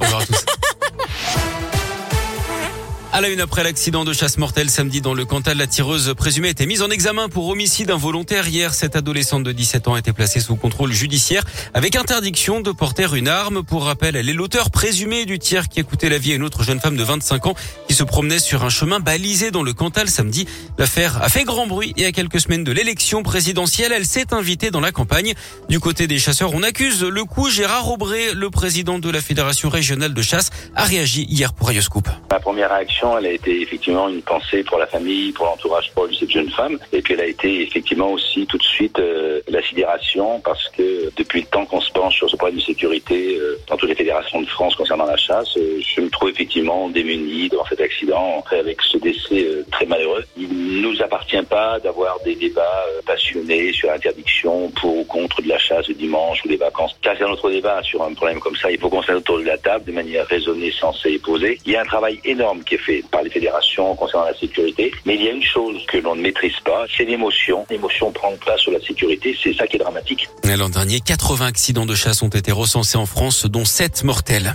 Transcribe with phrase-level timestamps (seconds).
[0.00, 0.39] Beratung
[3.20, 6.64] la une après l'accident de chasse mortelle samedi dans le Cantal, la tireuse présumée été
[6.64, 8.48] mise en examen pour homicide involontaire.
[8.48, 11.44] Hier, cette adolescente de 17 ans a été placée sous contrôle judiciaire
[11.74, 13.62] avec interdiction de porter une arme.
[13.62, 16.42] Pour rappel, elle est l'auteur présumé du tir qui a coûté la vie à une
[16.42, 17.54] autre jeune femme de 25 ans
[17.88, 20.46] qui se promenait sur un chemin balisé dans le Cantal samedi.
[20.78, 24.70] L'affaire a fait grand bruit et à quelques semaines de l'élection présidentielle, elle s'est invitée
[24.70, 25.34] dans la campagne.
[25.68, 27.50] Du côté des chasseurs, on accuse le coup.
[27.50, 32.08] Gérard Aubray, le président de la Fédération régionale de chasse, a réagi hier pour Radioscoop.
[32.30, 36.10] Ma première réaction elle a été effectivement une pensée pour la famille, pour l'entourage proche
[36.10, 36.78] de cette jeune femme.
[36.92, 41.10] Et puis elle a été effectivement aussi tout de suite euh, la sidération parce que
[41.16, 43.94] depuis le temps qu'on se penche sur ce problème de sécurité euh, dans toutes les
[43.94, 48.44] fédérations de France concernant la chasse, euh, je me trouve effectivement démuni devant cet accident
[48.50, 50.24] avec ce décès très malheureux.
[50.36, 55.58] Il nous appartient pas d'avoir des débats passionnés sur l'interdiction pour ou contre de la
[55.58, 56.96] chasse le dimanche ou des vacances.
[57.02, 58.70] Car c'est un autre débat sur un problème comme ça.
[58.70, 61.58] Il faut qu'on s'aide autour de la table de manière raisonnée, sensée et posée.
[61.66, 64.92] Il y a un travail énorme qui est fait par les fédérations concernant la sécurité.
[65.04, 67.66] Mais il y a une chose que l'on ne maîtrise pas, c'est l'émotion.
[67.70, 70.28] L'émotion prend place sur la sécurité, c'est ça qui est dramatique.
[70.44, 74.54] L'an dernier, 80 accidents de chasse ont été recensés en France, dont 7 mortels.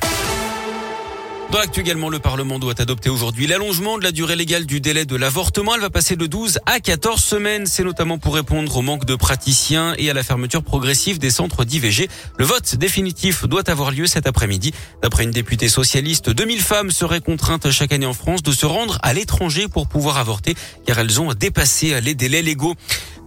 [1.55, 5.15] L'actu également, le Parlement doit adopter aujourd'hui l'allongement de la durée légale du délai de
[5.15, 5.73] l'avortement.
[5.73, 7.65] Elle va passer de 12 à 14 semaines.
[7.65, 11.63] C'est notamment pour répondre au manque de praticiens et à la fermeture progressive des centres
[11.63, 12.09] d'IVG.
[12.37, 14.73] Le vote définitif doit avoir lieu cet après-midi.
[15.01, 18.99] D'après une députée socialiste, 2000 femmes seraient contraintes chaque année en France de se rendre
[19.01, 22.75] à l'étranger pour pouvoir avorter car elles ont dépassé les délais légaux.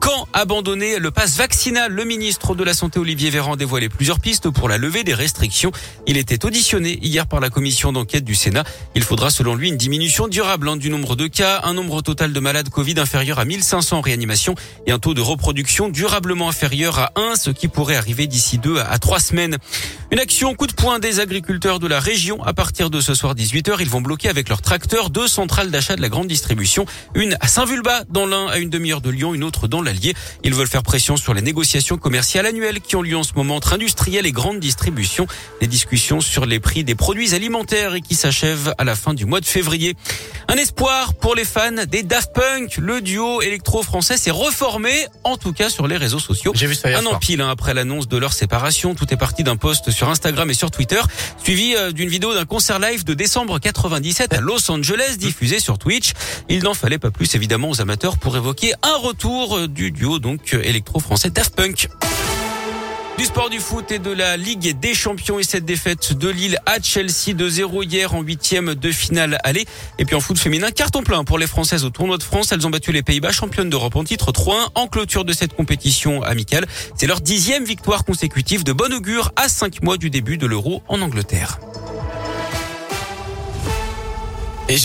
[0.08, 4.48] Quand abandonner le passe vaccinal Le ministre de la Santé Olivier Véran dévoilé plusieurs pistes
[4.48, 5.70] pour la levée des restrictions.
[6.06, 8.64] Il était auditionné hier par la commission d'enquête du Sénat.
[8.94, 12.32] Il faudra selon lui une diminution durable hein, du nombre de cas, un nombre total
[12.32, 14.54] de malades Covid inférieur à 1500 réanimations
[14.86, 18.78] et un taux de reproduction durablement inférieur à 1, ce qui pourrait arriver d'ici 2
[18.78, 19.58] à 3 semaines.
[20.10, 22.42] Une action coup de poing des agriculteurs de la région.
[22.42, 25.96] À partir de ce soir 18h, ils vont bloquer avec leurs tracteurs deux centrales d'achat
[25.96, 26.86] de la grande distribution.
[27.14, 30.14] Une à Saint-Vulbas, dans l'un à une demi-heure de Lyon, une autre dans l'Allier.
[30.44, 33.56] Ils veulent faire pression sur les négociations commerciales annuelles qui ont lieu en ce moment
[33.56, 35.26] entre industriels et grandes distributions.
[35.60, 39.26] Les discussions sur les prix des produits alimentaires et qui s'achèvent à la fin du
[39.26, 39.94] mois de février.
[40.48, 42.78] Un espoir pour les fans des Daft Punk.
[42.78, 44.90] Le duo électro-français s'est reformé,
[45.24, 46.52] en tout cas sur les réseaux sociaux.
[46.54, 48.94] J'ai vu ça Un an pile hein, après l'annonce de leur séparation.
[48.94, 51.00] Tout est parti d'un post sur Instagram et sur Twitter,
[51.42, 55.76] suivi euh, d'une vidéo d'un concert live de décembre 97 à Los Angeles, diffusé sur
[55.76, 56.12] Twitch.
[56.48, 60.20] Il n'en fallait pas plus évidemment aux amateurs pour évoquer un retour euh, du duo
[60.20, 61.88] donc euh, électro-français Daft Punk.
[63.18, 66.56] Du sport du foot et de la Ligue des Champions et cette défaite de Lille
[66.66, 69.64] à Chelsea de 0 hier en huitième de finale aller.
[69.98, 72.52] Et puis en foot féminin, carton plein pour les Françaises au tournoi de France.
[72.52, 76.22] Elles ont battu les Pays-Bas, championnes d'Europe en titre 3-1 en clôture de cette compétition
[76.22, 76.64] amicale.
[76.94, 80.84] C'est leur dixième victoire consécutive de bon augure à cinq mois du début de l'Euro
[80.86, 81.58] en Angleterre.
[84.70, 84.76] Et